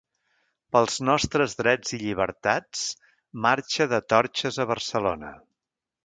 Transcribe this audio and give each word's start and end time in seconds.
Pels 0.75 0.95
nostres 1.09 1.51
drets 1.59 1.91
i 1.97 1.99
llibertats, 2.03 2.81
marxa 3.47 3.87
de 3.91 3.99
torxes 4.13 4.57
a 4.65 4.67
Barcelona. 4.71 5.31